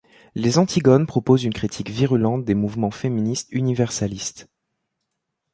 [0.33, 4.49] Les Antigones proposent une critique virulente des mouvements féministes universalistes.